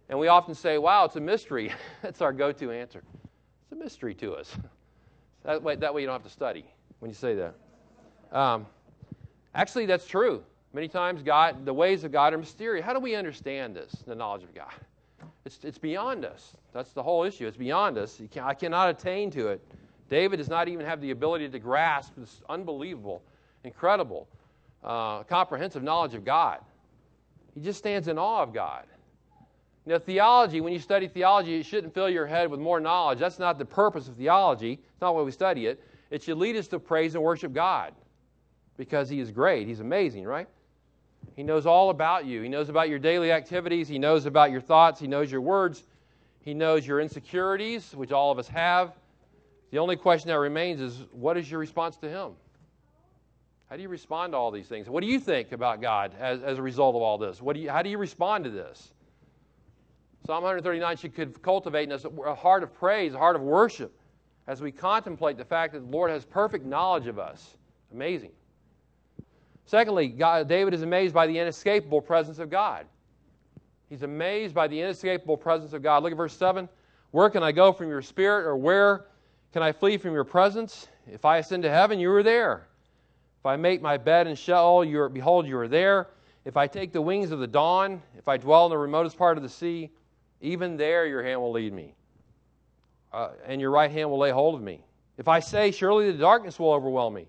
[0.09, 1.71] And we often say, "Wow, it's a mystery."
[2.01, 3.03] That's our go-to answer.
[3.63, 4.55] It's a mystery to us.
[5.43, 6.65] That way, that way you don't have to study
[6.99, 7.55] when you say that.
[8.37, 8.65] Um,
[9.55, 10.43] actually, that's true.
[10.73, 12.85] Many times, God, the ways of God are mysterious.
[12.85, 14.73] How do we understand this, the knowledge of God?
[15.47, 16.57] It's, it's beyond us.
[16.73, 17.47] That's the whole issue.
[17.47, 18.21] It's beyond us.
[18.31, 19.65] Can, I cannot attain to it.
[20.09, 23.23] David does not even have the ability to grasp this unbelievable,
[23.63, 24.27] incredible,
[24.83, 26.59] uh, comprehensive knowledge of God.
[27.55, 28.83] He just stands in awe of God.
[29.85, 33.19] Now, theology, when you study theology, it shouldn't fill your head with more knowledge.
[33.19, 34.73] That's not the purpose of theology.
[34.73, 35.81] It's not why we study it.
[36.11, 37.93] It should lead us to praise and worship God
[38.75, 39.65] because He is great.
[39.65, 40.49] He's amazing, right?
[41.35, 42.41] He knows all about you.
[42.41, 43.87] He knows about your daily activities.
[43.87, 44.99] He knows about your thoughts.
[44.99, 45.83] He knows your words.
[46.41, 48.93] He knows your insecurities, which all of us have.
[49.71, 52.31] The only question that remains is what is your response to Him?
[53.69, 54.89] How do you respond to all these things?
[54.89, 57.41] What do you think about God as, as a result of all this?
[57.41, 58.93] What do you, how do you respond to this?
[60.25, 63.93] Psalm 139 should cultivate in us a heart of praise, a heart of worship,
[64.47, 67.57] as we contemplate the fact that the Lord has perfect knowledge of us.
[67.93, 68.31] Amazing.
[69.67, 72.85] Secondly, God, David is amazed by the inescapable presence of God.
[73.89, 76.03] He's amazed by the inescapable presence of God.
[76.03, 76.69] Look at verse 7.
[77.11, 79.05] Where can I go from your spirit, or where
[79.51, 80.87] can I flee from your presence?
[81.05, 82.67] If I ascend to heaven, you are there.
[83.39, 86.07] If I make my bed in Sheol, you are, behold, you are there.
[86.45, 89.35] If I take the wings of the dawn, if I dwell in the remotest part
[89.35, 89.89] of the sea,
[90.39, 91.93] even there your hand will lead me,
[93.11, 94.81] uh, and your right hand will lay hold of me.
[95.17, 97.27] If I say, Surely the darkness will overwhelm me,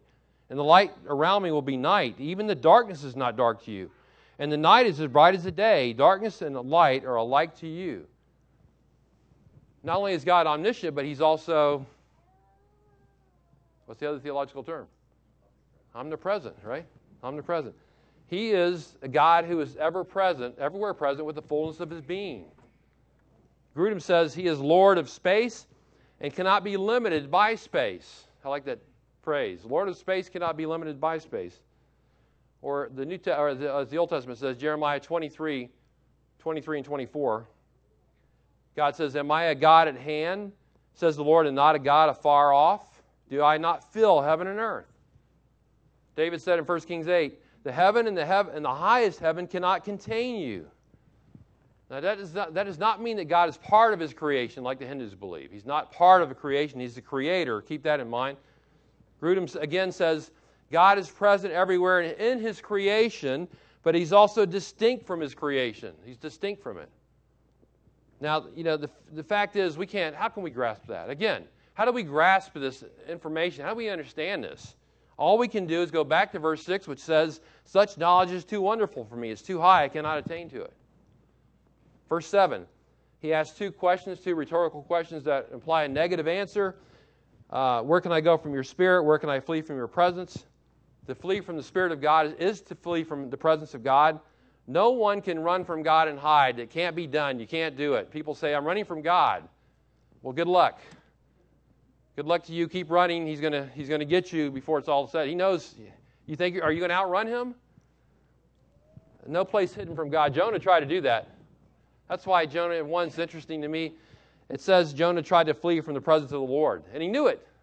[0.51, 2.17] and the light around me will be night.
[2.19, 3.91] Even the darkness is not dark to you.
[4.39, 5.93] And the night is as bright as the day.
[5.93, 8.07] Darkness and light are alike to you.
[9.83, 11.85] Not only is God omniscient, but He's also,
[13.87, 14.87] what's the other theological term?
[15.95, 16.87] Omnipresent, right?
[17.23, 17.75] Omnipresent.
[18.27, 22.01] He is a God who is ever present, everywhere present, with the fullness of His
[22.01, 22.47] being.
[23.77, 25.67] Grudem says He is Lord of space
[26.21, 28.25] and cannot be limited by space.
[28.45, 28.79] I like that
[29.23, 29.65] phrase.
[29.65, 31.61] Lord of space cannot be limited by space.
[32.63, 35.69] Or the New Te- or the, as the Old Testament says, Jeremiah 23,
[36.39, 37.47] 23 and 24.
[38.77, 40.53] God says, Am I a God at hand?
[40.95, 43.03] Says the Lord, and not a God afar off?
[43.31, 44.87] Do I not fill heaven and earth?
[46.17, 49.47] David said in 1 Kings 8, The heaven and the, heaven, and the highest heaven
[49.47, 50.67] cannot contain you.
[51.91, 54.63] Now, that does, not, that does not mean that God is part of his creation
[54.63, 55.51] like the Hindus believe.
[55.51, 57.63] He's not part of a creation, he's the creator.
[57.63, 58.37] Keep that in mind.
[59.21, 60.31] Grudem again says
[60.71, 63.49] God is present everywhere in his creation,
[63.83, 65.95] but he's also distinct from his creation.
[66.05, 66.89] He's distinct from it.
[68.21, 71.09] Now, you know, the, the fact is, we can't, how can we grasp that?
[71.09, 73.65] Again, how do we grasp this information?
[73.65, 74.75] How do we understand this?
[75.17, 78.45] All we can do is go back to verse 6, which says, Such knowledge is
[78.45, 79.31] too wonderful for me.
[79.31, 79.85] It's too high.
[79.85, 80.73] I cannot attain to it.
[82.09, 82.67] Verse 7,
[83.21, 86.77] he asks two questions, two rhetorical questions that imply a negative answer.
[87.51, 89.05] Uh, where can I go from your spirit?
[89.05, 90.45] Where can I flee from your presence?
[91.07, 94.21] To flee from the Spirit of God is to flee from the presence of God.
[94.67, 96.59] No one can run from God and hide.
[96.59, 97.41] It can't be done.
[97.41, 98.11] You can't do it.
[98.11, 99.49] People say, I'm running from God.
[100.21, 100.79] Well, good luck.
[102.17, 102.69] Good luck to you.
[102.69, 103.27] Keep running.
[103.27, 105.29] He's going he's gonna get you before it's all said.
[105.29, 105.75] He knows.
[106.27, 107.55] You think, are you going to outrun him?
[109.27, 110.35] No place hidden from God.
[110.35, 111.31] Jonah tried to do that.
[112.09, 113.95] That's why Jonah 1 is interesting to me.
[114.49, 117.27] It says Jonah tried to flee from the presence of the Lord, and he knew
[117.27, 117.47] it.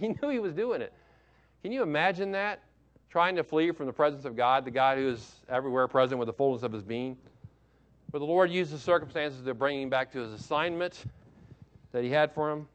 [0.00, 0.94] He knew he was doing it.
[1.62, 2.62] Can you imagine that?
[3.10, 6.24] Trying to flee from the presence of God, the God who is everywhere present with
[6.24, 7.18] the fullness of his being.
[8.10, 11.04] But the Lord used the circumstances to bring him back to his assignment
[11.92, 12.66] that he had for him.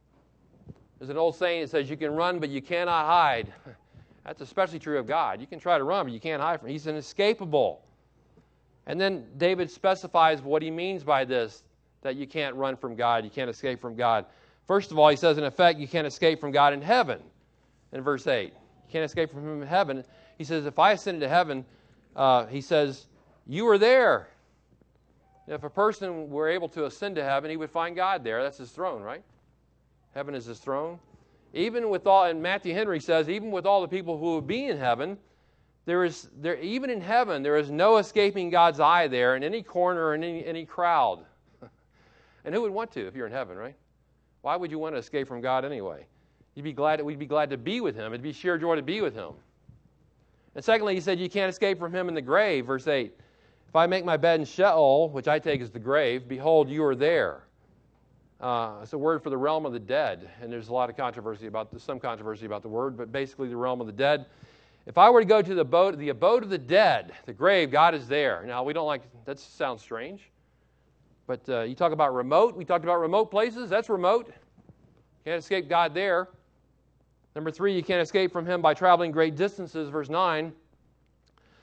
[1.00, 3.52] There's an old saying that says, You can run, but you cannot hide.
[4.24, 5.42] That's especially true of God.
[5.42, 6.74] You can try to run, but you can't hide from him.
[6.74, 7.82] He's inescapable.
[8.88, 11.64] And then David specifies what he means by this
[12.06, 14.26] that you can't run from God, you can't escape from God.
[14.68, 17.20] First of all, he says, in effect, you can't escape from God in heaven,
[17.94, 18.54] in verse 8.
[18.54, 20.04] You can't escape from him in heaven.
[20.38, 21.66] He says, if I ascend to heaven,
[22.16, 23.08] uh, he says,
[23.48, 24.28] you are there.
[25.48, 28.44] If a person were able to ascend to heaven, he would find God there.
[28.44, 29.24] That's his throne, right?
[30.14, 31.00] Heaven is his throne.
[31.54, 34.66] Even with all, and Matthew Henry says, even with all the people who would be
[34.68, 35.18] in heaven,
[35.86, 39.62] there is there even in heaven there is no escaping God's eye there in any
[39.62, 41.24] corner or in any, any crowd.
[42.46, 43.76] And who would want to if you're in heaven, right?
[44.42, 46.06] Why would you want to escape from God anyway?
[46.54, 48.14] You'd be glad that we'd be glad to be with him.
[48.14, 49.32] It'd be sheer joy to be with him.
[50.54, 53.14] And secondly, he said you can't escape from him in the grave, verse 8.
[53.68, 56.84] If I make my bed in Sheol, which I take as the grave, behold, you
[56.86, 57.44] are there.
[58.40, 60.96] Uh, it's a word for the realm of the dead, and there's a lot of
[60.96, 64.28] controversy about this, some controversy about the word, but basically the realm of the dead.
[64.86, 67.72] If I were to go to the abode, the abode of the dead, the grave,
[67.72, 68.44] God is there.
[68.46, 70.30] Now, we don't like, that sounds strange.
[71.28, 72.56] But uh, you talk about remote.
[72.56, 73.70] We talked about remote places.
[73.70, 74.32] That's remote.
[75.24, 76.30] Can't escape God there.
[77.36, 79.90] Number three, you can't escape from Him by traveling great distances.
[79.90, 80.54] Verse 9.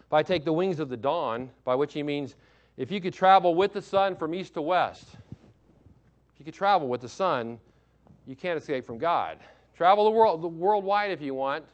[0.07, 2.35] If I take the wings of the dawn, by which He means
[2.77, 6.89] if you could travel with the sun from east to west, if you could travel
[6.89, 7.59] with the sun,
[8.27, 9.39] you can't escape from God.
[9.77, 11.65] Travel the world, the worldwide if you want.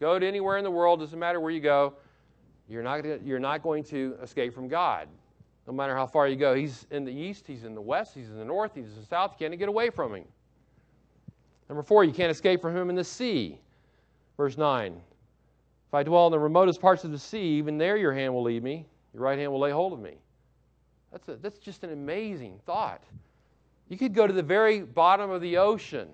[0.00, 1.94] Go to anywhere in the world, doesn't matter where you go,
[2.68, 5.08] you're not, you're not going to escape from God.
[5.66, 6.54] No matter how far you go.
[6.54, 9.06] He's in the east, he's in the west, he's in the north, he's in the
[9.06, 9.36] south.
[9.38, 10.24] You can't get away from him.
[11.68, 13.60] Number four, you can't escape from him in the sea.
[14.36, 14.92] Verse 9.
[15.88, 18.42] If I dwell in the remotest parts of the sea, even there your hand will
[18.42, 20.16] lead me, your right hand will lay hold of me.
[21.12, 23.04] That's, a, that's just an amazing thought.
[23.88, 26.08] You could go to the very bottom of the ocean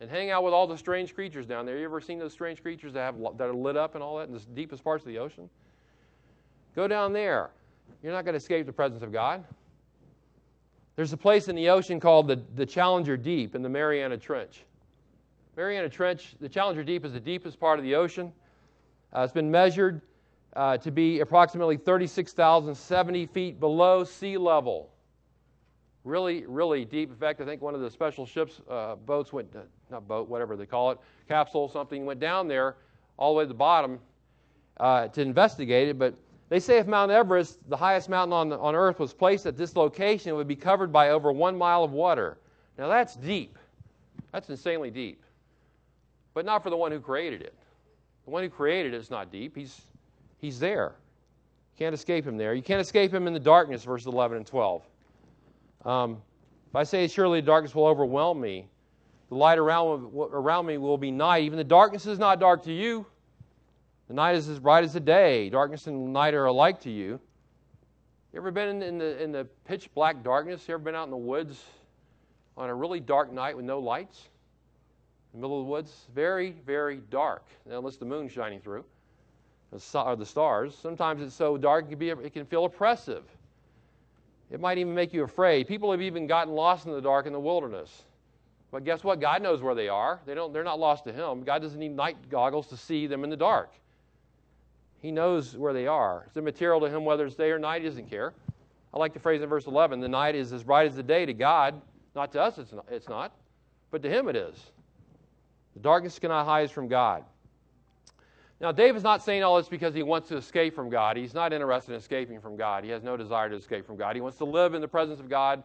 [0.00, 1.78] and hang out with all the strange creatures down there.
[1.78, 4.28] You ever seen those strange creatures that, have, that are lit up and all that
[4.28, 5.48] in the deepest parts of the ocean?
[6.74, 7.50] Go down there.
[8.02, 9.44] You're not going to escape the presence of God.
[10.96, 14.64] There's a place in the ocean called the, the Challenger Deep in the Mariana Trench.
[15.56, 18.32] Mariana Trench, the Challenger Deep is the deepest part of the ocean.
[19.14, 20.00] Uh, it's been measured
[20.54, 24.90] uh, to be approximately 36,070 feet below sea level.
[26.04, 27.10] Really, really deep.
[27.10, 29.60] In fact, I think one of the special ships, uh, boats went, uh,
[29.90, 32.76] not boat, whatever they call it, capsule, something, went down there
[33.18, 33.98] all the way to the bottom
[34.78, 35.98] uh, to investigate it.
[35.98, 36.14] But
[36.50, 39.76] they say if Mount Everest, the highest mountain on, on Earth, was placed at this
[39.76, 42.38] location, it would be covered by over one mile of water.
[42.76, 43.56] Now that's deep.
[44.32, 45.22] That's insanely deep.
[46.34, 47.54] But not for the one who created it.
[48.24, 49.56] The one who created it is not deep.
[49.56, 49.80] He's,
[50.38, 50.94] he's there.
[51.74, 52.52] You can't escape him there.
[52.54, 54.82] You can't escape him in the darkness, verses 11 and 12.
[55.84, 56.20] Um,
[56.68, 58.66] if I say, Surely the darkness will overwhelm me,
[59.28, 61.44] the light around, around me will be night.
[61.44, 63.06] Even the darkness is not dark to you.
[64.10, 65.48] The night is as bright as the day.
[65.50, 67.20] Darkness and night are alike to you.
[68.32, 70.66] You ever been in, in, the, in the pitch black darkness?
[70.66, 71.62] You ever been out in the woods
[72.56, 74.18] on a really dark night with no lights?
[75.32, 76.06] In the middle of the woods?
[76.12, 78.84] Very, very dark, unless the moon's shining through,
[79.70, 80.76] or the stars.
[80.82, 83.22] Sometimes it's so dark it can, be, it can feel oppressive.
[84.50, 85.68] It might even make you afraid.
[85.68, 88.02] People have even gotten lost in the dark in the wilderness.
[88.72, 89.20] But guess what?
[89.20, 90.20] God knows where they are.
[90.26, 91.44] They don't, they're not lost to Him.
[91.44, 93.70] God doesn't need night goggles to see them in the dark.
[95.00, 96.24] He knows where they are.
[96.26, 97.82] It's immaterial to him whether it's day or night.
[97.82, 98.34] He doesn't care.
[98.92, 101.24] I like the phrase in verse 11 the night is as bright as the day
[101.24, 101.80] to God.
[102.14, 103.32] Not to us, it's not, it's not,
[103.90, 104.56] but to him it is.
[105.74, 107.24] The darkness cannot hide from God.
[108.60, 111.16] Now, David's not saying all this because he wants to escape from God.
[111.16, 112.84] He's not interested in escaping from God.
[112.84, 114.16] He has no desire to escape from God.
[114.16, 115.62] He wants to live in the presence of God,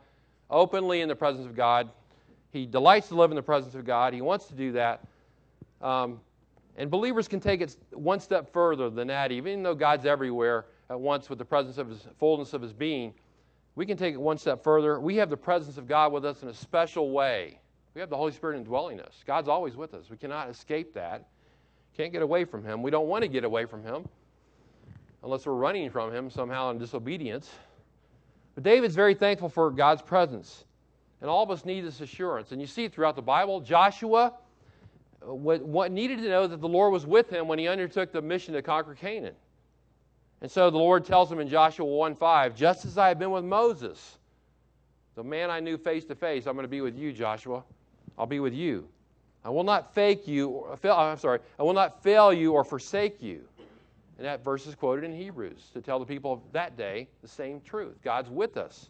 [0.50, 1.90] openly in the presence of God.
[2.52, 4.14] He delights to live in the presence of God.
[4.14, 5.06] He wants to do that.
[5.82, 6.22] Um,
[6.78, 11.00] and believers can take it one step further than that, even though God's everywhere at
[11.00, 13.14] once with the presence of His fullness of His being.
[13.76, 15.00] We can take it one step further.
[15.00, 17.60] We have the presence of God with us in a special way.
[17.94, 19.24] We have the Holy Spirit indwelling us.
[19.26, 20.10] God's always with us.
[20.10, 21.28] We cannot escape that.
[21.96, 22.82] Can't get away from Him.
[22.82, 24.08] We don't want to get away from Him
[25.24, 27.50] unless we're running from Him somehow in disobedience.
[28.54, 30.66] But David's very thankful for God's presence.
[31.22, 32.52] And all of us need this assurance.
[32.52, 33.62] And you see throughout the Bible.
[33.62, 34.34] Joshua
[35.22, 38.22] what, what needed to know that the Lord was with him when he undertook the
[38.22, 39.36] mission to conquer Canaan.
[40.42, 43.32] And so the Lord tells him in Joshua 1 5, just as I have been
[43.32, 44.18] with Moses,
[45.16, 47.64] the man I knew face to face, I'm going to be with you, Joshua.
[48.18, 48.88] I'll be with you.
[49.44, 52.64] I will not fake you, or, uh, I'm sorry, I will not fail you or
[52.64, 53.42] forsake you.
[54.18, 57.28] And that verse is quoted in Hebrews to tell the people of that day the
[57.28, 57.96] same truth.
[58.04, 58.90] God's with us.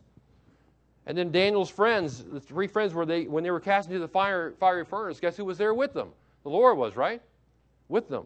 [1.07, 4.07] And then Daniel's friends, the three friends, were they, when they were cast into the
[4.07, 6.09] fire, fiery furnace, guess who was there with them?
[6.43, 7.21] The Lord was, right?
[7.89, 8.25] With them.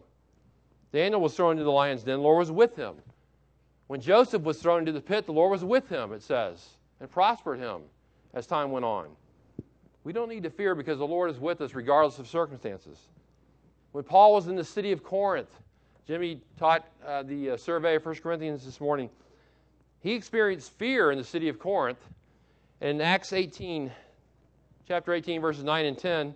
[0.92, 2.94] Daniel was thrown into the lion's den, the Lord was with him.
[3.86, 6.68] When Joseph was thrown into the pit, the Lord was with him, it says,
[7.00, 7.82] and prospered him
[8.34, 9.08] as time went on.
[10.04, 12.98] We don't need to fear because the Lord is with us regardless of circumstances.
[13.92, 15.50] When Paul was in the city of Corinth,
[16.06, 19.10] Jimmy taught uh, the uh, survey of 1 Corinthians this morning.
[20.00, 21.98] He experienced fear in the city of Corinth.
[22.80, 23.90] In Acts 18,
[24.88, 26.34] chapter 18, verses 9 and 10,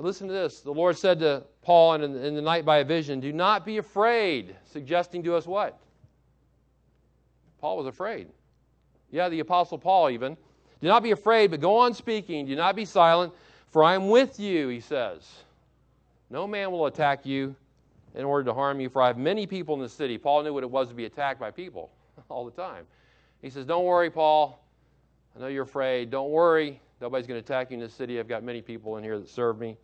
[0.00, 0.60] Listen to this.
[0.60, 3.78] The Lord said to Paul in, in the night by a vision, Do not be
[3.78, 5.78] afraid, suggesting to us what?
[7.60, 8.28] Paul was afraid.
[9.10, 10.36] Yeah, the Apostle Paul even.
[10.80, 12.46] Do not be afraid, but go on speaking.
[12.46, 13.32] Do not be silent,
[13.70, 15.28] for I am with you, he says.
[16.30, 17.56] No man will attack you
[18.14, 20.16] in order to harm you, for I have many people in the city.
[20.16, 21.90] Paul knew what it was to be attacked by people
[22.28, 22.84] all the time.
[23.42, 24.64] He says, Don't worry, Paul.
[25.38, 26.10] I know you're afraid.
[26.10, 26.80] Don't worry.
[27.00, 28.18] Nobody's going to attack you in the city.
[28.18, 29.76] I've got many people in here that serve me.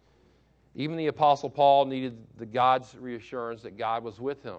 [0.74, 4.58] Even the Apostle Paul needed the God's reassurance that God was with him.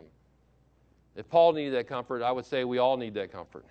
[1.17, 3.65] If Paul needed that comfort, I would say we all need that comfort.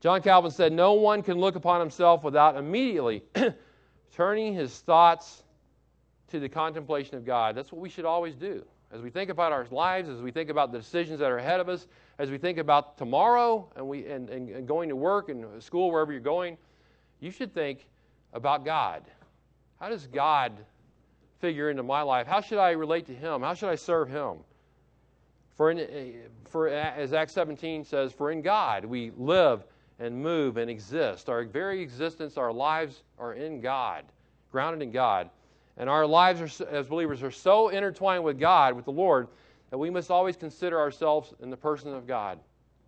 [0.00, 3.22] John Calvin said, No one can look upon himself without immediately
[4.14, 5.44] turning his thoughts
[6.28, 7.54] to the contemplation of God.
[7.54, 8.66] That's what we should always do.
[8.94, 11.58] As we think about our lives, as we think about the decisions that are ahead
[11.58, 11.88] of us,
[12.20, 15.90] as we think about tomorrow and, we, and, and, and going to work and school,
[15.90, 16.56] wherever you're going,
[17.18, 17.88] you should think
[18.32, 19.02] about God.
[19.80, 20.52] How does God
[21.40, 22.28] figure into my life?
[22.28, 23.42] How should I relate to Him?
[23.42, 24.36] How should I serve Him?
[25.56, 26.12] For, in, eh,
[26.44, 29.64] for eh, as Acts 17 says, for in God we live
[29.98, 31.28] and move and exist.
[31.28, 34.04] Our very existence, our lives are in God,
[34.52, 35.30] grounded in God.
[35.76, 39.28] And our lives are, as believers are so intertwined with God, with the Lord,
[39.70, 42.38] that we must always consider ourselves in the person of God.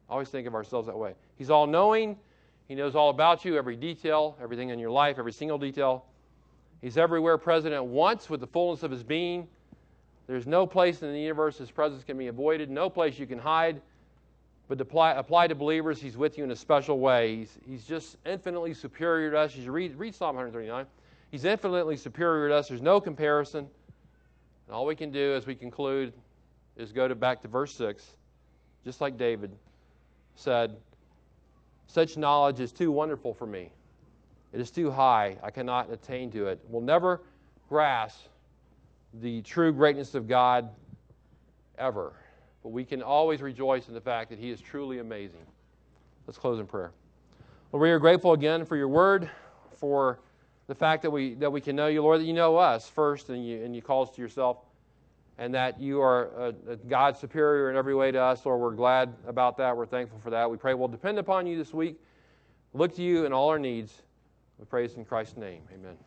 [0.09, 1.14] Always think of ourselves that way.
[1.37, 2.16] He's all knowing,
[2.68, 6.05] He knows all about you, every detail, everything in your life, every single detail.
[6.80, 9.49] He's everywhere present at once with the fullness of his being.
[10.26, 13.39] There's no place in the universe his presence can be avoided, no place you can
[13.39, 13.80] hide.
[14.68, 17.37] But apply, apply to believers, he's with you in a special way.
[17.37, 19.55] He's, he's just infinitely superior to us.
[19.55, 20.87] You read, read Psalm 139.
[21.37, 22.68] He's infinitely superior to us.
[22.68, 23.68] There's no comparison.
[24.66, 26.14] And all we can do as we conclude
[26.78, 28.16] is go to back to verse 6,
[28.87, 29.55] just like David
[30.34, 30.74] said,
[31.89, 33.70] Such knowledge is too wonderful for me.
[34.55, 35.37] It is too high.
[35.43, 36.59] I cannot attain to it.
[36.70, 37.20] We'll never
[37.68, 38.28] grasp
[39.20, 40.70] the true greatness of God
[41.76, 42.14] ever.
[42.62, 45.45] But we can always rejoice in the fact that He is truly amazing.
[46.26, 46.93] Let's close in prayer.
[47.72, 49.28] Lord, we are grateful again for your word,
[49.74, 50.20] for
[50.67, 53.31] the fact that we, that we can know you, Lord, that you know us first
[53.31, 54.59] and you, and you call us to yourself.
[55.39, 56.53] and that you are uh,
[56.89, 58.45] God superior in every way to us.
[58.47, 59.77] Lord, we're glad about that.
[59.77, 60.51] We're thankful for that.
[60.51, 62.01] We pray we'll depend upon you this week,
[62.73, 63.93] look to you in all our needs.
[64.59, 65.61] We praise in Christ's name.
[65.75, 66.07] Amen.